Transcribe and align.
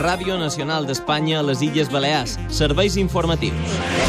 Ràdio 0.00 0.36
Nacional 0.40 0.86
d'Espanya 0.88 1.38
a 1.38 1.46
les 1.46 1.60
Illes 1.62 1.90
Balears. 1.92 2.38
Serveis 2.48 2.96
informatius. 2.96 3.99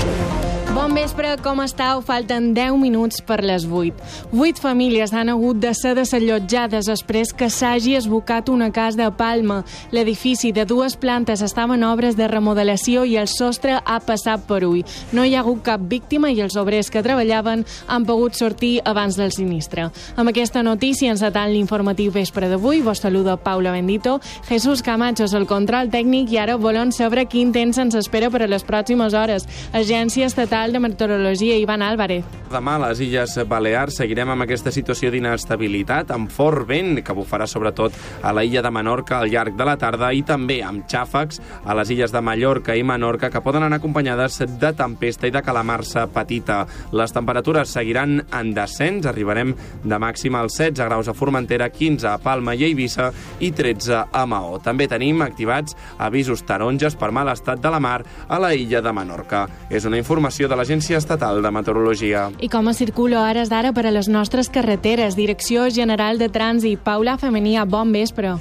Bon 0.91 0.99
vespre, 0.99 1.37
com 1.39 1.61
estàu? 1.63 2.01
Falten 2.03 2.49
10 2.51 2.75
minuts 2.75 3.21
per 3.23 3.37
les 3.47 3.63
8. 3.63 3.95
8 4.35 4.59
famílies 4.59 5.13
han 5.15 5.29
hagut 5.31 5.55
de 5.63 5.69
ser 5.71 5.93
desallotjades 5.95 6.89
després 6.89 7.29
que 7.31 7.47
s'hagi 7.47 7.93
esbocat 7.95 8.49
una 8.51 8.73
casa 8.75 9.05
a 9.07 9.13
Palma. 9.15 9.61
L'edifici 9.95 10.51
de 10.51 10.65
dues 10.67 10.97
plantes 10.99 11.39
estava 11.47 11.77
en 11.77 11.85
obres 11.87 12.17
de 12.19 12.27
remodelació 12.27 13.05
i 13.07 13.15
el 13.15 13.29
sostre 13.31 13.77
ha 13.79 13.99
passat 14.03 14.43
per 14.49 14.65
ull. 14.67 14.81
No 15.15 15.23
hi 15.23 15.31
ha 15.37 15.45
hagut 15.45 15.61
cap 15.63 15.79
víctima 15.79 16.27
i 16.27 16.41
els 16.43 16.57
obrers 16.59 16.91
que 16.91 17.05
treballaven 17.07 17.63
han 17.87 18.09
pogut 18.09 18.35
sortir 18.35 18.81
abans 18.83 19.15
del 19.15 19.31
sinistre. 19.31 19.87
Amb 20.17 20.33
aquesta 20.33 20.59
notícia 20.59 21.15
encetant 21.15 21.53
l'informatiu 21.55 22.11
vespre 22.11 22.51
d'avui, 22.51 22.83
vos 22.83 22.99
saluda 22.99 23.37
Paula 23.39 23.71
Bendito, 23.71 24.19
Jesús 24.49 24.83
Camacho 24.83 25.23
és 25.23 25.39
el 25.39 25.47
control 25.47 25.87
tècnic 25.87 26.35
i 26.35 26.43
ara 26.43 26.59
volem 26.59 26.91
saber 26.91 27.29
quin 27.31 27.55
temps 27.55 27.79
ens 27.79 27.95
espera 27.95 28.27
per 28.27 28.43
a 28.43 28.51
les 28.51 28.67
pròximes 28.67 29.15
hores. 29.15 29.47
Agència 29.71 30.27
Estatal 30.27 30.73
de 30.73 30.80
Meteorologia, 30.81 31.55
Ivan 31.61 31.81
Álvarez. 31.85 32.25
Demà 32.51 32.73
a 32.75 32.81
les 32.89 32.99
Illes 33.05 33.37
Balears 33.47 33.95
seguirem 34.01 34.33
amb 34.33 34.43
aquesta 34.43 34.73
situació 34.75 35.07
d'inestabilitat, 35.13 36.09
amb 36.11 36.27
fort 36.33 36.65
vent 36.67 36.97
que 37.05 37.15
bufarà 37.15 37.45
sobretot 37.47 37.95
a 38.27 38.33
la 38.35 38.43
illa 38.43 38.63
de 38.65 38.71
Menorca 38.73 39.21
al 39.21 39.29
llarg 39.31 39.55
de 39.55 39.67
la 39.67 39.77
tarda 39.79 40.09
i 40.11 40.23
també 40.27 40.57
amb 40.65 40.83
xàfecs 40.89 41.39
a 41.63 41.75
les 41.77 41.93
illes 41.95 42.11
de 42.11 42.21
Mallorca 42.21 42.75
i 42.75 42.83
Menorca 42.83 43.29
que 43.31 43.39
poden 43.45 43.63
anar 43.63 43.79
acompanyades 43.79 44.41
de 44.59 44.73
tempesta 44.75 45.29
i 45.29 45.31
de 45.31 45.43
calamarsa 45.45 46.07
petita. 46.11 46.65
Les 46.91 47.15
temperatures 47.15 47.71
seguiran 47.71 48.17
en 48.19 48.51
descens, 48.57 49.07
arribarem 49.07 49.55
de 49.83 50.01
màxima 50.01 50.41
als 50.41 50.57
16 50.59 50.89
graus 50.89 51.07
a 51.07 51.15
Formentera, 51.15 51.69
15 51.69 52.09
a 52.11 52.17
Palma 52.19 52.55
i 52.55 52.65
Eivissa 52.67 53.11
i 53.39 53.53
13 53.55 54.03
a 54.11 54.25
Maó. 54.27 54.59
També 54.59 54.89
tenim 54.91 55.23
activats 55.23 55.77
avisos 55.97 56.43
taronges 56.43 56.99
per 56.99 57.13
mal 57.15 57.31
estat 57.31 57.63
de 57.63 57.71
la 57.71 57.79
mar 57.79 58.01
a 58.27 58.41
la 58.43 58.51
illa 58.55 58.81
de 58.81 58.91
Menorca. 58.91 59.45
És 59.69 59.87
una 59.87 60.01
informació 60.01 60.49
de 60.51 60.59
l'Agència 60.71 61.01
Estatal 61.01 61.41
de 61.43 61.49
Meteorologia. 61.51 62.29
I 62.39 62.47
com 62.47 62.69
a 62.69 62.73
circulo 62.73 63.19
hores 63.19 63.49
d'ara 63.51 63.73
per 63.75 63.83
a 63.89 63.91
les 63.91 64.07
nostres 64.07 64.47
carreteres? 64.47 65.17
Direcció 65.19 65.65
General 65.67 66.15
de 66.17 66.29
Trànsit. 66.31 66.79
Paula 66.79 67.17
Femenia, 67.19 67.65
bon 67.65 67.91
vespre. 67.91 68.37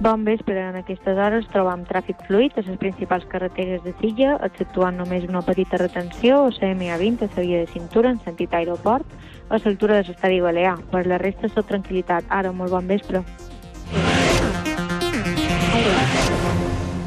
Bon 0.00 0.24
vespre. 0.24 0.56
En 0.56 0.78
aquestes 0.80 1.12
hores 1.12 1.44
trobam 1.52 1.84
tràfic 1.84 2.24
fluid 2.24 2.56
a 2.56 2.64
les 2.64 2.80
principals 2.80 3.28
carreteres 3.28 3.84
de 3.84 3.92
Silla, 4.00 4.38
exceptuant 4.48 4.96
només 4.96 5.28
una 5.28 5.44
petita 5.44 5.76
retenció 5.76 6.46
a 6.46 6.56
CMA20 6.56 7.28
a 7.28 7.30
la 7.36 7.44
via 7.44 7.60
de 7.60 7.68
cintura 7.68 8.16
en 8.16 8.24
sentit 8.24 8.54
aeroport 8.54 9.04
a 9.50 9.60
l'altura 9.60 10.00
de 10.00 10.08
l'estadi 10.08 10.40
Balear. 10.40 10.78
Per 10.90 11.04
la 11.04 11.20
resta, 11.20 11.52
tot 11.52 11.68
tranquil·litat. 11.68 12.32
Ara, 12.32 12.56
molt 12.56 12.72
bon 12.72 12.88
vespre. 12.88 13.26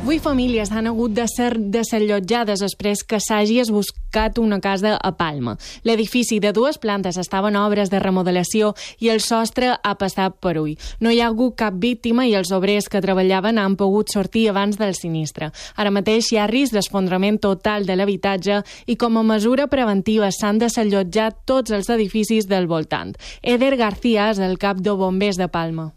Vuit 0.05 0.21
famílies 0.21 0.69
han 0.69 0.85
hagut 0.85 1.15
de 1.17 1.23
ser 1.25 1.55
desallotjades 1.57 2.61
després 2.61 2.99
que 3.09 3.17
s'hagi 3.17 3.55
esbuscat 3.63 4.37
una 4.37 4.59
casa 4.61 4.91
a 5.01 5.11
Palma. 5.17 5.55
L'edifici 5.81 6.37
de 6.37 6.51
dues 6.53 6.77
plantes 6.77 7.17
estava 7.17 7.49
en 7.49 7.57
obres 7.57 7.89
de 7.89 7.97
remodelació 8.03 8.75
i 9.01 9.09
el 9.09 9.23
sostre 9.25 9.71
ha 9.73 9.95
passat 9.97 10.37
per 10.45 10.59
ull. 10.61 10.77
No 11.01 11.09
hi 11.09 11.23
ha 11.23 11.31
hagut 11.33 11.57
cap 11.57 11.81
víctima 11.81 12.27
i 12.29 12.35
els 12.37 12.53
obrers 12.53 12.85
que 12.85 13.01
treballaven 13.01 13.57
han 13.57 13.79
pogut 13.81 14.13
sortir 14.13 14.45
abans 14.53 14.77
del 14.77 14.93
sinistre. 14.93 15.49
Ara 15.73 15.89
mateix 15.89 16.29
hi 16.29 16.37
ha 16.37 16.45
risc 16.53 16.77
d'esfondrament 16.77 17.41
total 17.41 17.89
de 17.89 17.97
l'habitatge 17.97 18.61
i 18.85 19.01
com 19.01 19.17
a 19.17 19.25
mesura 19.25 19.65
preventiva 19.73 20.29
s'han 20.29 20.61
desallotjat 20.61 21.47
tots 21.49 21.73
els 21.73 21.89
edificis 21.89 22.45
del 22.45 22.69
voltant. 22.69 23.17
Eder 23.41 23.73
García 23.75 24.29
és 24.29 24.37
el 24.37 24.59
cap 24.61 24.77
de 24.77 24.93
bombers 24.93 25.41
de 25.41 25.49
Palma. 25.49 25.95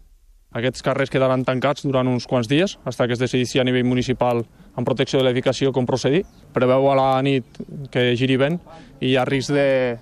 Aquests 0.49 0.81
carrers 0.81 1.11
quedaran 1.13 1.43
tancats 1.45 1.85
durant 1.85 2.07
uns 2.09 2.25
quants 2.25 2.47
dies, 2.49 2.73
fins 2.81 2.97
que 2.97 3.13
es 3.13 3.21
decideixi 3.21 3.59
a 3.61 3.65
nivell 3.67 3.85
municipal 3.85 4.41
en 4.41 4.85
protecció 4.87 5.19
de 5.19 5.27
l'edificació 5.27 5.69
com 5.71 5.85
procedir. 5.85 6.23
Preveu 6.55 6.89
a 6.89 6.95
la 6.97 7.09
nit 7.21 7.59
que 7.93 8.15
giri 8.17 8.37
vent 8.41 8.57
i 8.99 9.11
hi 9.11 9.15
ha 9.17 9.27
risc 9.29 9.53
de, 9.53 9.99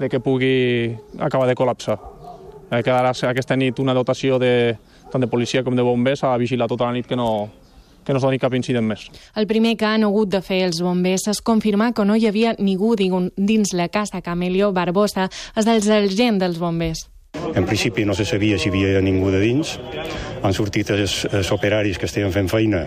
de 0.00 0.08
que 0.08 0.22
pugui 0.24 0.94
acabar 1.20 1.50
de 1.50 1.58
col·lapsar. 1.58 1.98
Eh, 2.70 2.80
quedarà 2.80 3.12
aquesta 3.12 3.56
nit 3.60 3.78
una 3.78 3.92
dotació 3.92 4.40
de, 4.40 4.74
tant 5.12 5.20
de 5.20 5.28
policia 5.28 5.62
com 5.62 5.76
de 5.76 5.84
bombers 5.84 6.24
a 6.24 6.32
vigilar 6.40 6.70
tota 6.70 6.88
la 6.88 6.96
nit 6.96 7.06
que 7.06 7.16
no, 7.20 7.50
que 8.04 8.12
no 8.12 8.20
es 8.20 8.24
doni 8.24 8.40
cap 8.40 8.54
incident 8.56 8.88
més. 8.88 9.10
El 9.36 9.46
primer 9.46 9.76
que 9.76 9.86
han 9.88 10.08
hagut 10.08 10.32
de 10.32 10.40
fer 10.40 10.62
els 10.64 10.80
bombers 10.80 11.28
és 11.28 11.44
confirmar 11.44 11.92
que 11.92 12.08
no 12.08 12.16
hi 12.16 12.28
havia 12.30 12.56
ningú 12.58 12.94
dins 12.96 13.76
la 13.76 13.88
casa 13.88 14.24
Camelio 14.24 14.72
Barbosa, 14.72 15.28
és 15.54 15.68
del 15.68 15.84
sergent 15.84 16.40
dels 16.40 16.56
bombers. 16.56 17.10
En 17.54 17.66
principi 17.66 18.04
no 18.04 18.14
se 18.14 18.24
sabia 18.24 18.58
si 18.58 18.68
hi 18.68 18.84
havia 18.84 19.02
ningú 19.04 19.30
de 19.30 19.40
dins. 19.42 19.76
Han 20.42 20.54
sortit 20.56 20.90
els, 20.94 21.24
els 21.32 21.52
operaris 21.54 21.98
que 21.98 22.08
estaven 22.10 22.32
fent 22.34 22.50
feina 22.50 22.86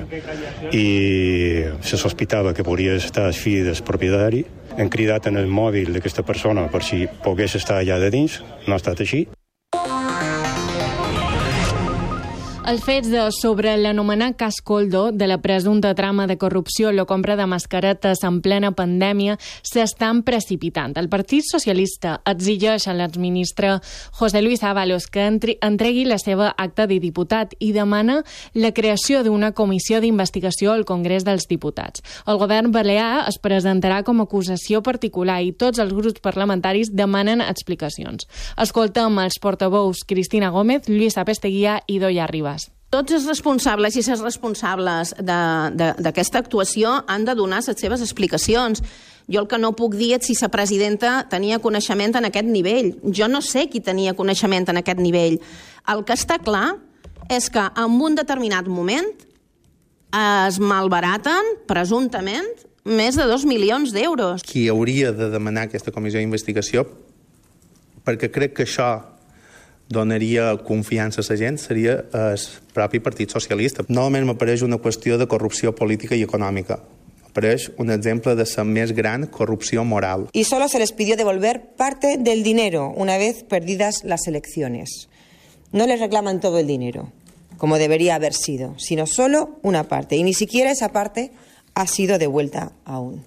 i 0.72 1.64
se 1.82 1.98
sospitava 1.98 2.54
que 2.54 2.66
podria 2.68 2.98
estar 3.00 3.28
el 3.30 3.38
fill 3.38 3.66
del 3.68 3.82
propietari. 3.88 4.44
Hem 4.78 4.92
cridat 4.94 5.28
en 5.32 5.40
el 5.42 5.48
mòbil 5.50 5.94
d'aquesta 5.96 6.26
persona 6.28 6.68
per 6.72 6.84
si 6.86 7.06
pogués 7.24 7.58
estar 7.58 7.82
allà 7.82 8.00
de 8.04 8.12
dins. 8.14 8.42
No 8.68 8.76
ha 8.76 8.82
estat 8.84 9.02
així. 9.02 9.26
Els 12.68 12.82
fets 12.84 13.08
de, 13.08 13.22
sobre 13.32 13.72
l'anomenat 13.80 14.34
cas 14.36 14.58
Coldo 14.60 15.06
de 15.16 15.24
la 15.30 15.38
presumpta 15.40 15.94
trama 15.96 16.26
de 16.28 16.36
corrupció 16.36 16.90
la 16.92 17.06
compra 17.08 17.38
de 17.40 17.46
mascaretes 17.48 18.20
en 18.28 18.42
plena 18.44 18.74
pandèmia 18.76 19.38
s'estan 19.64 20.20
precipitant. 20.28 20.92
El 21.00 21.08
Partit 21.08 21.48
Socialista 21.48 22.18
exigeix 22.28 22.90
a 22.92 22.96
l'exministre 22.98 23.78
José 24.20 24.42
Luis 24.44 24.66
Ábalos 24.68 25.08
que 25.08 25.30
entregui 25.30 26.04
la 26.04 26.18
seva 26.20 26.50
acta 26.58 26.90
de 26.92 26.98
diputat 27.00 27.56
i 27.64 27.72
demana 27.72 28.18
la 28.52 28.74
creació 28.76 29.24
d'una 29.24 29.54
comissió 29.56 30.02
d'investigació 30.04 30.76
al 30.76 30.84
Congrés 30.84 31.24
dels 31.24 31.48
Diputats. 31.48 32.04
El 32.28 32.36
govern 32.36 32.76
balear 32.76 33.30
es 33.32 33.40
presentarà 33.40 34.02
com 34.04 34.20
a 34.20 34.28
acusació 34.28 34.84
particular 34.84 35.40
i 35.40 35.56
tots 35.56 35.80
els 35.80 35.96
grups 35.96 36.20
parlamentaris 36.20 36.92
demanen 36.92 37.40
explicacions. 37.48 38.28
Escoltem 38.60 39.24
els 39.24 39.40
portaveus 39.40 40.04
Cristina 40.04 40.52
Gómez, 40.52 40.92
Lluís 40.92 41.16
Apesteguia 41.16 41.80
i 41.88 42.04
Doia 42.04 42.28
Ribas 42.28 42.57
tots 42.90 43.14
els 43.14 43.28
responsables 43.28 43.98
i 43.98 44.04
les 44.06 44.24
responsables 44.24 45.14
d'aquesta 45.20 46.40
actuació 46.40 47.02
han 47.08 47.26
de 47.28 47.36
donar 47.36 47.62
les 47.66 47.80
seves 47.80 48.02
explicacions. 48.02 48.84
Jo 49.28 49.44
el 49.44 49.48
que 49.52 49.60
no 49.60 49.74
puc 49.76 49.98
dir 50.00 50.14
és 50.16 50.30
si 50.30 50.36
la 50.40 50.48
presidenta 50.48 51.26
tenia 51.30 51.60
coneixement 51.60 52.16
en 52.16 52.30
aquest 52.30 52.48
nivell. 52.48 52.94
Jo 53.12 53.28
no 53.28 53.42
sé 53.42 53.68
qui 53.68 53.82
tenia 53.84 54.16
coneixement 54.16 54.70
en 54.72 54.80
aquest 54.80 55.02
nivell. 55.04 55.42
El 55.88 56.06
que 56.08 56.16
està 56.16 56.40
clar 56.40 56.78
és 57.30 57.50
que 57.52 57.60
en 57.60 58.00
un 58.00 58.16
determinat 58.16 58.70
moment 58.72 59.10
es 60.16 60.60
malbaraten, 60.64 61.58
presumptament, 61.68 62.48
més 62.88 63.20
de 63.20 63.28
dos 63.28 63.44
milions 63.44 63.92
d'euros. 63.92 64.46
Qui 64.48 64.70
hauria 64.72 65.12
de 65.12 65.28
demanar 65.34 65.68
aquesta 65.68 65.92
comissió 65.92 66.22
d'investigació, 66.24 66.86
perquè 68.08 68.32
crec 68.32 68.56
que 68.56 68.64
això 68.64 69.17
donaria 69.90 70.58
confiança 70.64 71.22
a 71.22 71.26
la 71.30 71.38
gent 71.38 71.58
seria 71.58 72.06
el 72.14 72.40
propi 72.74 73.00
Partit 73.00 73.32
Socialista. 73.32 73.86
Novament 73.88 74.28
m'apareix 74.28 74.64
una 74.64 74.80
qüestió 74.82 75.18
de 75.18 75.28
corrupció 75.28 75.74
política 75.76 76.16
i 76.16 76.24
econòmica. 76.26 76.80
Apareix 77.28 77.70
un 77.78 77.92
exemple 77.94 78.36
de 78.36 78.46
la 78.46 78.64
més 78.64 78.92
gran 78.92 79.28
corrupció 79.28 79.84
moral. 79.84 80.28
Y 80.34 80.44
solo 80.44 80.68
se 80.68 80.80
les 80.80 80.92
pidió 80.92 81.16
devolver 81.16 81.76
parte 81.78 82.18
del 82.18 82.44
dinero 82.44 82.92
una 82.96 83.18
vez 83.18 83.44
perdidas 83.44 84.04
las 84.04 84.28
elecciones. 84.28 85.10
No 85.72 85.86
les 85.86 86.00
reclaman 86.00 86.40
todo 86.40 86.60
el 86.60 86.68
dinero, 86.68 87.12
como 87.58 87.78
debería 87.78 88.16
haber 88.16 88.34
sido, 88.34 88.76
sino 88.80 89.06
solo 89.06 89.60
una 89.62 89.84
parte. 89.88 90.16
Y 90.16 90.24
ni 90.24 90.34
siquiera 90.34 90.72
esa 90.72 90.90
parte 90.90 91.32
ha 91.76 91.88
sido 91.88 92.18
devuelta 92.18 92.72
aún. 92.86 93.26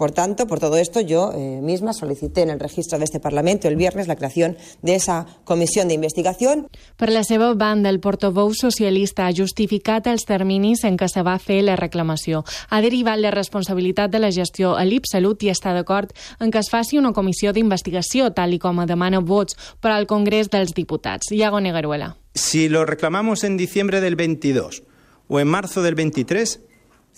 Por 0.00 0.12
tanto, 0.12 0.46
por 0.46 0.60
todo 0.60 0.78
esto, 0.78 1.02
yo 1.02 1.30
eh, 1.34 1.60
misma 1.60 1.92
solicité 1.92 2.40
en 2.40 2.48
el 2.48 2.58
registro 2.58 2.96
de 2.98 3.04
este 3.04 3.20
Parlamento 3.20 3.68
el 3.68 3.76
viernes 3.76 4.08
la 4.08 4.16
creación 4.16 4.56
de 4.80 4.94
esa 4.94 5.26
comisión 5.44 5.88
de 5.88 5.94
investigación. 5.94 6.68
Per 6.96 7.10
la 7.12 7.22
seva 7.22 7.52
banda, 7.52 7.90
el 7.90 8.00
portaveu 8.00 8.54
socialista 8.56 9.26
ha 9.26 9.34
justificat 9.36 10.08
els 10.08 10.24
terminis 10.24 10.86
en 10.88 10.96
què 10.96 11.04
se 11.12 11.20
va 11.20 11.36
fer 11.36 11.58
la 11.66 11.76
reclamació. 11.76 12.46
Ha 12.70 12.80
derivat 12.80 13.20
la 13.20 13.28
responsabilitat 13.34 14.08
de 14.08 14.22
la 14.24 14.30
gestió 14.32 14.72
a 14.72 14.86
l'IPSalut 14.88 15.44
i 15.44 15.52
està 15.52 15.76
d'acord 15.76 16.16
en 16.40 16.48
que 16.48 16.64
es 16.64 16.72
faci 16.72 16.96
una 16.96 17.12
comissió 17.12 17.52
d'investigació, 17.52 18.30
tal 18.32 18.56
i 18.56 18.58
com 18.58 18.80
demana 18.88 19.20
vots 19.20 19.58
per 19.84 19.92
al 19.92 20.08
Congrés 20.08 20.48
dels 20.48 20.72
Diputats. 20.72 21.28
Iago 21.28 21.60
Negaruela. 21.60 22.14
Si 22.32 22.70
lo 22.70 22.86
reclamamos 22.86 23.44
en 23.44 23.58
diciembre 23.58 24.00
del 24.00 24.16
22 24.16 24.82
o 25.28 25.40
en 25.40 25.48
marzo 25.48 25.82
del 25.82 25.94
23, 25.94 26.60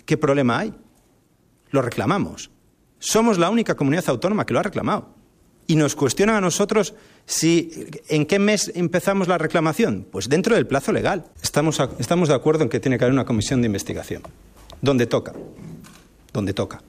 ¿qué 0.05 0.17
problema 0.17 0.58
hay? 0.58 0.75
Lo 1.70 1.81
reclamamos. 1.81 2.51
Somos 3.02 3.37
la 3.37 3.50
única 3.50 3.75
comunidad 3.75 4.04
autónoma 4.06 4.46
que 4.46 4.54
lo 4.54 4.60
ha 4.60 4.62
reclamado. 4.62 5.08
Y 5.66 5.75
nos 5.75 5.96
cuestionan 5.96 6.37
a 6.37 6.40
nosotros 6.40 6.94
si 7.26 7.88
en 8.08 8.26
qué 8.26 8.38
mes 8.38 8.70
empezamos 8.76 9.26
la 9.26 9.38
reclamación. 9.38 10.06
Pues 10.08 10.28
dentro 10.28 10.54
del 10.54 10.69
plazo 10.69 10.93
legal. 10.93 11.25
Estamos, 11.43 11.81
estamos 11.99 12.28
de 12.28 12.37
acuerdo 12.37 12.62
en 12.62 12.69
que 12.69 12.78
tiene 12.78 12.99
que 12.99 13.04
haber 13.04 13.12
una 13.12 13.25
comisión 13.25 13.60
de 13.60 13.66
investigación. 13.66 14.22
Donde 14.81 15.06
toca. 15.06 15.32
Donde 16.32 16.54
toca. 16.54 16.81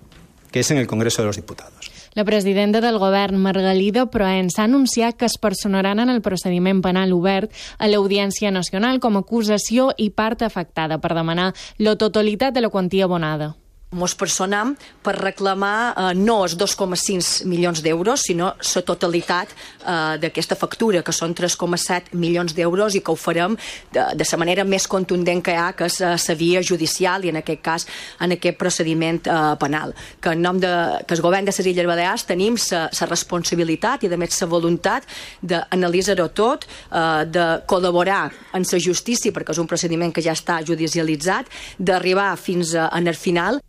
Que 0.52 0.60
es 0.60 0.70
en 0.70 0.78
el 0.78 0.86
Congreso 0.86 1.24
de 1.24 1.26
los 1.26 1.36
Diputados. 1.36 1.92
La 2.14 2.24
presidenta 2.24 2.80
del 2.80 3.00
govern, 3.00 3.38
Margalida 3.38 4.06
Proens, 4.06 4.60
ha 4.60 4.66
anunciat 4.66 5.18
que 5.18 5.26
es 5.26 5.40
personaran 5.42 5.98
en 5.98 6.14
el 6.14 6.22
procediment 6.22 6.84
penal 6.86 7.10
obert 7.18 7.50
a 7.80 7.90
l'Audiència 7.90 8.54
Nacional 8.54 9.02
com 9.02 9.18
a 9.18 9.26
acusació 9.26 9.90
i 9.98 10.14
afectada 10.14 11.02
per 11.02 11.16
demanar 11.18 11.56
la 11.80 11.96
totalitat 11.98 12.54
de 12.54 12.62
la 12.62 12.70
quantia 12.70 13.06
abonada 13.06 13.56
mos 13.94 14.16
personam 14.18 14.74
per 15.04 15.16
reclamar 15.20 15.94
eh, 15.94 16.10
no 16.18 16.42
els 16.44 16.58
2,5 16.60 17.46
milions 17.50 17.84
d'euros, 17.84 18.26
sinó 18.28 18.54
la 18.58 18.84
totalitat 18.86 19.54
eh, 19.54 20.18
d'aquesta 20.22 20.58
factura, 20.60 21.04
que 21.04 21.16
són 21.16 21.36
3,7 21.38 22.14
milions 22.18 22.56
d'euros 22.56 22.96
i 22.96 23.04
que 23.04 23.14
ho 23.14 23.20
farem 23.20 23.58
de, 23.94 24.06
de 24.18 24.28
la 24.30 24.40
manera 24.42 24.66
més 24.66 24.88
contundent 24.88 25.44
que 25.44 25.54
hi 25.54 25.60
ha, 25.60 25.72
que 25.78 25.88
és 25.90 26.00
la 26.02 26.16
eh, 26.18 26.38
via 26.40 26.64
judicial 26.64 27.26
i 27.26 27.32
en 27.32 27.40
aquest 27.42 27.62
cas 27.64 27.88
en 28.20 28.36
aquest 28.36 28.58
procediment 28.60 29.22
eh, 29.28 29.42
penal. 29.60 29.94
Que 30.22 30.34
en 30.34 30.42
nom 30.42 30.60
de, 30.60 30.74
que 31.08 31.18
el 31.18 31.24
govern 31.24 31.46
de 31.46 31.54
les 31.54 31.72
Illes 31.74 31.88
Balears 31.88 32.28
tenim 32.30 32.58
la 32.72 33.10
responsabilitat 33.10 34.04
i 34.04 34.12
de 34.12 34.18
més 34.20 34.42
la 34.42 34.50
voluntat 34.50 35.08
d'analitzar-ho 35.42 36.30
tot, 36.36 36.66
eh, 36.66 37.26
de 37.26 37.48
col·laborar 37.70 38.32
en 38.54 38.66
la 38.72 38.80
justícia, 38.80 39.32
perquè 39.32 39.54
és 39.54 39.62
un 39.62 39.70
procediment 39.70 40.14
que 40.14 40.24
ja 40.24 40.34
està 40.34 40.62
judicialitzat, 40.66 41.50
d'arribar 41.78 42.34
fins 42.38 42.74
a, 42.76 42.90
en 42.98 43.08
el 43.08 43.16
final 43.16 43.62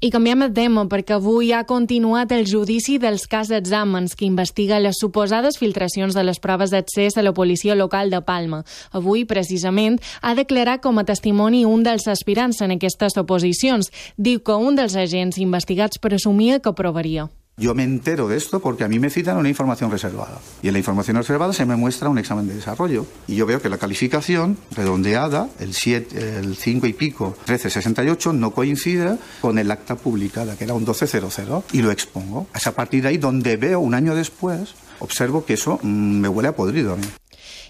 i 0.00 0.10
canviem 0.14 0.44
de 0.44 0.48
tema 0.54 0.84
perquè 0.86 1.16
avui 1.16 1.50
ha 1.52 1.64
continuat 1.66 2.30
el 2.34 2.44
judici 2.46 2.98
dels 3.02 3.26
cas 3.30 3.48
d'exàmens 3.50 4.14
que 4.14 4.28
investiga 4.28 4.78
les 4.78 5.00
suposades 5.00 5.58
filtracions 5.58 6.14
de 6.14 6.22
les 6.22 6.38
proves 6.38 6.70
d'accés 6.70 7.18
a 7.18 7.24
la 7.26 7.34
policia 7.34 7.74
local 7.74 8.10
de 8.10 8.20
Palma. 8.22 8.62
Avui, 8.92 9.24
precisament, 9.26 9.98
ha 10.22 10.36
declarat 10.38 10.84
com 10.84 11.02
a 11.02 11.06
testimoni 11.08 11.64
un 11.66 11.82
dels 11.82 12.06
aspirants 12.06 12.62
en 12.62 12.76
aquestes 12.76 13.18
oposicions. 13.18 13.90
Diu 14.16 14.38
que 14.38 14.54
un 14.54 14.78
dels 14.78 14.94
agents 14.94 15.42
investigats 15.42 15.98
presumia 15.98 16.60
que 16.62 16.76
provaria. 16.78 17.26
Yo 17.58 17.74
me 17.74 17.82
entero 17.82 18.28
de 18.28 18.36
esto 18.36 18.60
porque 18.60 18.84
a 18.84 18.88
mí 18.88 19.00
me 19.00 19.10
citan 19.10 19.36
una 19.36 19.48
información 19.48 19.90
reservada. 19.90 20.38
Y 20.62 20.68
en 20.68 20.74
la 20.74 20.78
información 20.78 21.16
reservada 21.16 21.52
se 21.52 21.66
me 21.66 21.74
muestra 21.74 22.08
un 22.08 22.18
examen 22.18 22.46
de 22.46 22.54
desarrollo. 22.54 23.04
Y 23.26 23.34
yo 23.34 23.46
veo 23.46 23.60
que 23.60 23.68
la 23.68 23.78
calificación 23.78 24.56
redondeada, 24.70 25.48
el, 25.58 25.74
7, 25.74 26.38
el 26.38 26.56
5 26.56 26.86
y 26.86 26.92
pico, 26.92 27.34
1368, 27.48 28.32
no 28.32 28.52
coincide 28.52 29.18
con 29.40 29.58
el 29.58 29.70
acta 29.70 29.96
publicada, 29.96 30.56
que 30.56 30.64
era 30.64 30.74
un 30.74 30.84
1200. 30.84 31.64
Y 31.72 31.82
lo 31.82 31.90
expongo. 31.90 32.46
Es 32.54 32.66
a 32.66 32.72
partir 32.72 33.02
de 33.02 33.08
ahí 33.08 33.18
donde 33.18 33.56
veo 33.56 33.80
un 33.80 33.94
año 33.94 34.14
después, 34.14 34.74
observo 35.00 35.44
que 35.44 35.54
eso 35.54 35.80
mm, 35.82 36.20
me 36.20 36.28
huele 36.28 36.48
a 36.48 36.56
podrido 36.56 36.92
a 36.92 36.96
mí. 36.96 37.06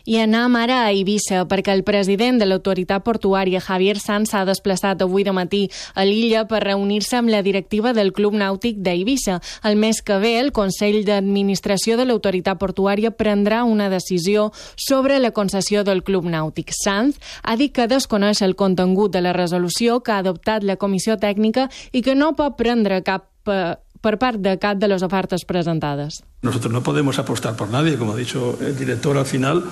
I 0.09 0.17
anem 0.23 0.55
ara 0.57 0.79
a 0.87 0.93
Eivissa, 0.95 1.43
perquè 1.45 1.75
el 1.77 1.83
president 1.85 2.39
de 2.41 2.47
l'autoritat 2.47 3.03
portuària, 3.05 3.61
Javier 3.61 3.99
Sanz, 4.01 4.31
s'ha 4.33 4.47
desplaçat 4.49 5.03
avui 5.05 5.21
de 5.27 5.35
matí 5.37 5.67
a 5.93 6.07
l'illa 6.09 6.47
per 6.49 6.63
reunir-se 6.65 7.19
amb 7.19 7.29
la 7.29 7.43
directiva 7.45 7.93
del 7.93 8.15
Club 8.17 8.33
Nàutic 8.41 8.79
d'Eivissa. 8.81 9.37
El 9.69 9.77
mes 9.77 10.01
que 10.01 10.17
ve, 10.17 10.39
el 10.41 10.49
Consell 10.57 11.03
d'Administració 11.05 11.99
de 12.01 12.07
l'autoritat 12.09 12.57
portuària 12.57 13.13
prendrà 13.13 13.67
una 13.69 13.91
decisió 13.93 14.49
sobre 14.81 15.19
la 15.21 15.35
concessió 15.37 15.85
del 15.85 16.01
Club 16.03 16.25
Nàutic. 16.25 16.73
Sanz 16.73 17.21
ha 17.43 17.59
dit 17.61 17.77
que 17.77 17.85
desconeix 17.85 18.41
el 18.41 18.57
contingut 18.57 19.13
de 19.13 19.21
la 19.21 19.37
resolució 19.37 20.01
que 20.01 20.17
ha 20.17 20.23
adoptat 20.25 20.65
la 20.65 20.81
comissió 20.81 21.19
tècnica 21.21 21.69
i 21.93 22.01
que 22.01 22.17
no 22.17 22.33
pot 22.33 22.57
prendre 22.57 23.03
cap 23.05 23.29
eh, 23.45 23.77
per 24.01 24.19
part 24.19 24.39
de 24.41 24.59
cap 24.59 24.79
de 24.79 24.89
les 24.89 25.03
ofertes 25.03 25.45
presentades. 25.45 26.23
Nosotros 26.43 26.73
no 26.73 26.83
podemos 26.83 27.19
apostar 27.19 27.57
por 27.57 27.69
nadie, 27.69 27.97
como 27.99 28.13
ha 28.13 28.17
dicho 28.17 28.59
el 28.61 28.77
director 28.77 29.17
al 29.17 29.27
final, 29.27 29.65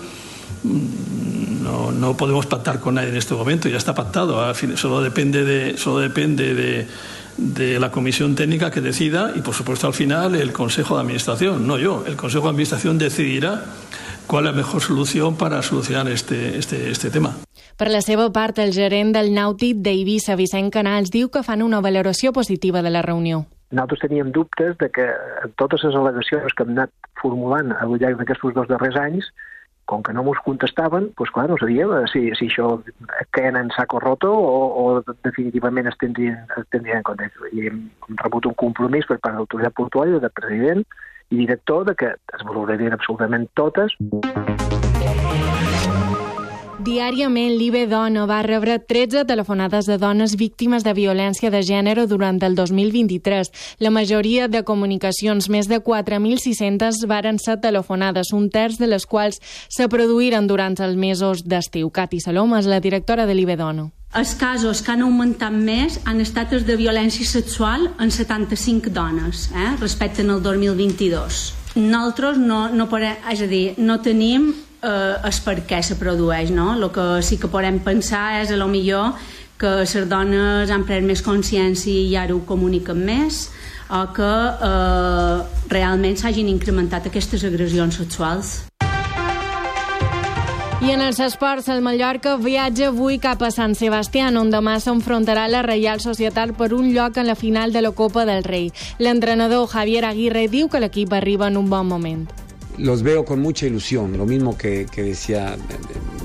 no, 1.62 1.90
no 1.92 2.16
podemos 2.16 2.46
pactar 2.46 2.80
con 2.80 2.94
nadie 2.94 3.10
en 3.10 3.16
este 3.16 3.34
momento, 3.34 3.68
ya 3.68 3.76
está 3.76 3.94
pactado. 3.94 4.54
Solo 4.76 5.00
depende 5.00 5.44
de, 5.44 5.76
solo 5.76 6.00
depende 6.00 6.54
de, 6.54 6.86
de 7.36 7.80
la 7.80 7.90
comisión 7.90 8.34
técnica 8.34 8.70
que 8.70 8.80
decida 8.80 9.32
y, 9.34 9.40
por 9.40 9.54
supuesto, 9.54 9.86
al 9.86 9.94
final 9.94 10.34
el 10.34 10.52
Consejo 10.52 10.94
de 10.94 11.02
Administración, 11.02 11.66
no 11.66 11.78
yo. 11.78 12.04
El 12.06 12.16
Consejo 12.16 12.44
de 12.44 12.50
Administración 12.50 12.98
decidirá 12.98 13.64
cuál 14.26 14.46
es 14.46 14.52
la 14.52 14.56
mejor 14.56 14.82
solución 14.82 15.36
para 15.36 15.62
solucionar 15.62 16.08
este, 16.08 16.58
este, 16.58 16.90
este 16.90 17.10
tema. 17.10 17.36
Per 17.76 17.90
la 17.90 18.00
seva 18.00 18.30
part, 18.32 18.58
el 18.58 18.72
gerent 18.72 19.12
del 19.12 19.34
Nàutic 19.36 19.82
d'Eivissa, 19.84 20.34
Vicent 20.34 20.70
Canals, 20.72 21.10
diu 21.12 21.28
que 21.28 21.42
fan 21.44 21.60
una 21.60 21.82
valoració 21.84 22.32
positiva 22.32 22.80
de 22.80 22.90
la 22.90 23.02
reunió. 23.04 23.44
Nosaltres 23.72 24.04
teníem 24.04 24.30
dubtes 24.30 24.76
de 24.78 24.88
que 24.94 25.04
totes 25.58 25.82
les 25.82 25.96
al·legacions 25.98 26.54
que 26.54 26.64
hem 26.66 26.74
anat 26.76 26.92
formulant 27.20 27.74
al 27.74 27.96
llarg 27.98 28.20
d'aquests 28.20 28.54
dos 28.54 28.68
darrers 28.70 28.98
anys 29.00 29.30
com 29.86 30.02
que 30.02 30.12
no 30.12 30.24
mos 30.26 30.38
contestaven, 30.44 31.12
doncs 31.14 31.32
clar, 31.34 31.46
no 31.48 31.56
sabíem 31.60 31.92
si, 32.10 32.24
si 32.34 32.48
això 32.50 32.72
queden 33.34 33.58
en 33.60 33.68
saco 33.74 34.00
roto 34.02 34.32
o, 34.34 34.56
o 34.82 35.16
definitivament 35.22 35.86
es 35.86 35.98
tindrien, 36.02 36.40
es 36.58 36.66
tindrien 36.74 37.00
en 37.00 37.06
compte. 37.06 37.30
I 37.54 37.70
hem, 37.70 37.84
rebut 38.24 38.50
un 38.50 38.56
compromís 38.58 39.06
per 39.06 39.20
part 39.20 39.36
de 39.36 39.44
l'autoritat 39.44 39.78
portuària, 39.78 40.22
del 40.22 40.34
president 40.34 40.82
i 41.30 41.38
director, 41.38 41.86
de 41.86 41.94
que 41.98 42.10
es 42.18 42.46
valorarien 42.50 42.98
absolutament 42.98 43.46
totes. 43.54 43.94
Diàriament, 46.86 47.56
l'IBE 47.58 47.88
Dona 47.90 48.28
va 48.30 48.44
rebre 48.46 48.76
13 48.78 49.24
telefonades 49.26 49.88
de 49.90 49.96
dones 49.98 50.36
víctimes 50.38 50.84
de 50.86 50.92
violència 50.94 51.50
de 51.50 51.58
gènere 51.66 52.04
durant 52.06 52.36
el 52.46 52.54
2023. 52.54 53.48
La 53.82 53.90
majoria 53.90 54.46
de 54.46 54.60
comunicacions, 54.62 55.48
més 55.50 55.66
de 55.66 55.80
4.600, 55.82 57.00
varen 57.10 57.40
ser 57.42 57.56
telefonades, 57.64 58.30
un 58.30 58.46
terç 58.54 58.78
de 58.78 58.86
les 58.86 59.02
quals 59.02 59.40
se 59.66 59.88
produïren 59.90 60.46
durant 60.46 60.78
els 60.78 60.94
mesos 60.94 61.42
d'estiu. 61.42 61.90
Cati 61.90 62.20
Salom 62.22 62.54
és 62.54 62.70
la 62.70 62.78
directora 62.78 63.26
de 63.26 63.34
l'IBE 63.34 63.58
Dona. 63.58 63.88
Els 64.14 64.36
casos 64.38 64.78
que 64.78 64.94
han 64.94 65.02
augmentat 65.02 65.58
més 65.58 65.98
han 66.06 66.22
estat 66.22 66.54
els 66.54 66.68
de 66.70 66.78
violència 66.78 67.26
sexual 67.26 67.88
en 67.98 68.14
75 68.14 68.94
dones, 68.94 69.48
eh, 69.50 69.72
respecte 69.80 70.22
al 70.22 70.38
2022. 70.38 71.50
Nosaltres 71.74 72.38
no, 72.38 72.68
no 72.70 72.86
podem, 72.86 73.18
és 73.34 73.42
a 73.42 73.50
dir, 73.50 73.64
no 73.76 73.98
tenim 74.00 74.52
eh, 74.86 75.28
és 75.28 75.40
per 75.44 75.58
què 75.68 75.82
se 75.82 75.98
produeix, 76.00 76.52
no? 76.54 76.74
El 76.76 76.88
que 76.94 77.06
sí 77.26 77.40
que 77.42 77.50
podem 77.52 77.80
pensar 77.84 78.42
és, 78.42 78.52
a 78.52 78.60
lo 78.60 78.68
millor, 78.70 79.16
que 79.58 79.80
les 79.80 79.96
dones 80.08 80.70
han 80.70 80.84
pres 80.88 81.04
més 81.04 81.24
consciència 81.24 81.92
i 81.92 82.16
ara 82.16 82.36
ho 82.36 82.44
comuniquen 82.46 83.02
més, 83.08 83.48
o 83.90 84.04
que 84.14 84.32
eh, 84.68 85.36
realment 85.72 86.16
s'hagin 86.18 86.50
incrementat 86.52 87.08
aquestes 87.08 87.44
agressions 87.48 88.00
sexuals. 88.02 88.56
I 90.86 90.92
en 90.92 91.00
els 91.00 91.18
esports, 91.24 91.70
el 91.72 91.80
Mallorca 91.82 92.36
viatja 92.36 92.90
avui 92.92 93.16
cap 93.18 93.40
a 93.42 93.48
Sant 93.50 93.72
Sebastià, 93.74 94.28
on 94.38 94.52
demà 94.52 94.76
s'enfrontarà 94.78 95.48
la 95.48 95.64
Reial 95.64 96.04
Societat 96.04 96.52
per 96.58 96.70
un 96.76 96.92
lloc 96.94 97.16
en 97.16 97.26
la 97.26 97.34
final 97.34 97.72
de 97.72 97.82
la 97.82 97.94
Copa 97.96 98.26
del 98.28 98.44
Rei. 98.44 98.68
L'entrenador 99.00 99.66
Javier 99.72 100.04
Aguirre 100.04 100.46
diu 100.52 100.68
que 100.68 100.82
l'equip 100.84 101.16
arriba 101.16 101.48
en 101.48 101.56
un 101.56 101.72
bon 101.72 101.88
moment 101.88 102.26
los 102.78 103.02
veo 103.02 103.24
con 103.24 103.40
mucha 103.40 103.66
ilusión, 103.66 104.16
lo 104.16 104.26
mismo 104.26 104.56
que, 104.56 104.86
que 104.90 105.02
decía 105.02 105.56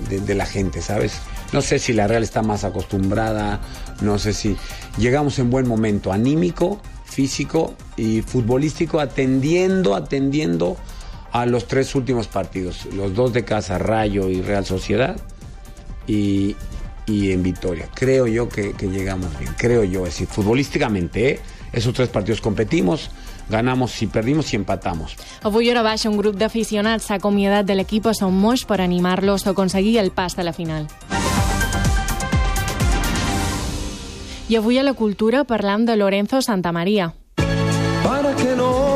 de, 0.09 0.35
la 0.35 0.45
gente, 0.45 0.81
¿sabes? 0.81 1.13
No 1.53 1.61
sé 1.61 1.79
si 1.79 1.93
la 1.93 2.07
Real 2.07 2.23
está 2.23 2.41
más 2.41 2.63
acostumbrada, 2.63 3.61
no 4.01 4.19
sé 4.19 4.33
si 4.33 4.57
llegamos 4.97 5.39
en 5.39 5.49
buen 5.49 5.67
momento, 5.67 6.11
anímico, 6.11 6.81
físico 7.05 7.73
y 7.97 8.21
futbolístico, 8.21 8.99
atendiendo, 8.99 9.95
atendiendo 9.95 10.77
a 11.31 11.45
los 11.45 11.67
tres 11.67 11.95
últimos 11.95 12.27
partidos, 12.27 12.85
los 12.93 13.13
dos 13.13 13.33
de 13.33 13.45
casa, 13.45 13.77
Rayo 13.77 14.29
y 14.29 14.41
Real 14.41 14.65
Sociedad, 14.65 15.15
y, 16.07 16.55
y 17.05 17.31
en 17.31 17.43
Vitoria. 17.43 17.87
Creo 17.93 18.27
yo 18.27 18.49
que, 18.49 18.73
que, 18.73 18.87
llegamos 18.87 19.37
bien, 19.39 19.53
creo 19.57 19.83
yo, 19.83 20.05
es 20.05 20.13
decir, 20.13 20.27
futbolísticamente, 20.27 21.31
¿eh? 21.31 21.39
esos 21.71 21.93
tres 21.93 22.09
partidos 22.09 22.41
competimos, 22.41 23.11
ganamos 23.51 23.91
si 23.91 24.07
perdimos 24.07 24.53
i 24.53 24.57
empatamos. 24.57 25.17
Avui 25.43 25.69
hora 25.69 25.83
baixa 25.83 26.09
un 26.09 26.17
grup 26.17 26.39
d'aficionats 26.39 27.05
s'ha 27.05 27.19
acomiadat 27.19 27.67
de 27.67 27.75
l'equip 27.75 28.07
a 28.07 28.15
Son 28.17 28.33
Moix 28.33 28.65
per 28.65 28.81
animar-los 28.81 29.45
a 29.45 29.51
aconseguir 29.51 29.99
el 29.99 30.09
pas 30.09 30.35
de 30.35 30.47
la 30.47 30.53
final. 30.53 30.87
I 34.49 34.57
avui 34.57 34.79
a 34.79 34.83
la 34.83 34.93
cultura 34.93 35.45
parlam 35.45 35.85
de 35.85 35.95
Lorenzo 35.95 36.41
Santamaria. 36.41 37.13
Para 38.03 38.35
que 38.35 38.55
no 38.55 38.90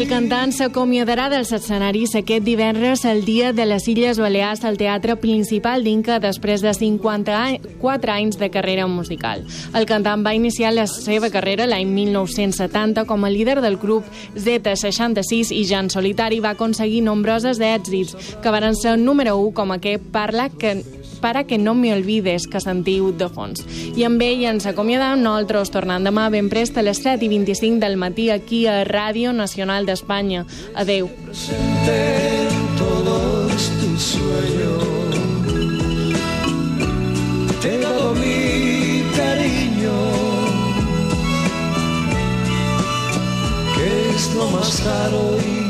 el 0.00 0.08
cantant 0.08 0.48
s'acomiadarà 0.56 1.26
dels 1.28 1.50
escenaris 1.52 2.14
aquest 2.16 2.44
divendres 2.46 3.02
el 3.04 3.18
dia 3.26 3.50
de 3.52 3.66
les 3.68 3.84
Illes 3.90 4.16
Balears 4.16 4.62
al 4.64 4.78
Teatre 4.80 5.18
Principal 5.20 5.84
d'Inca 5.84 6.16
després 6.22 6.62
de 6.64 6.72
54 6.72 8.14
anys 8.14 8.38
de 8.40 8.48
carrera 8.48 8.86
musical. 8.88 9.44
El 9.76 9.84
cantant 9.90 10.24
va 10.24 10.32
iniciar 10.32 10.72
la 10.72 10.86
seva 10.88 11.28
carrera 11.28 11.66
l'any 11.68 11.92
1970 11.92 13.04
com 13.04 13.28
a 13.28 13.32
líder 13.34 13.58
del 13.60 13.76
grup 13.76 14.08
Z66 14.38 15.52
i 15.52 15.66
ja 15.68 15.82
en 15.84 15.92
solitari 15.92 16.40
va 16.40 16.54
aconseguir 16.56 17.02
nombroses 17.04 17.60
èxits 17.60 18.40
que 18.40 18.56
van 18.56 18.72
ser 18.80 18.96
número 18.96 19.36
1 19.36 19.52
com 19.52 19.76
aquest 19.76 20.08
Parla 20.14 20.48
que 20.48 20.78
para 21.20 21.44
que 21.44 21.58
no 21.58 21.74
me 21.74 21.92
olvides 21.92 22.46
que 22.48 22.60
sentiu 22.60 23.12
de 23.12 23.28
fons. 23.28 23.64
I 23.94 24.04
amb 24.08 24.22
ell 24.24 24.44
ens 24.48 24.66
acomiadam, 24.66 25.20
nosaltres 25.22 25.72
tornant 25.74 26.04
demà 26.06 26.28
ben 26.32 26.48
prest 26.52 26.78
a 26.80 26.84
les 26.86 27.02
7 27.04 27.24
i 27.24 27.30
25 27.32 27.80
del 27.84 27.96
matí 28.00 28.30
aquí 28.30 28.66
a 28.66 28.82
Ràdio 28.88 29.32
Nacional 29.36 29.86
d'Espanya. 29.86 30.46
Adeu. 30.74 31.10
Todos 32.80 33.70
tus 33.80 34.02
sueños, 34.16 34.84
te 37.60 37.78
dado 37.78 38.14
mi 38.14 39.04
cariño. 39.16 40.40
es 44.20 44.34
lo 44.34 44.46
más 44.50 44.80
caro 44.80 45.36
y 45.40 45.69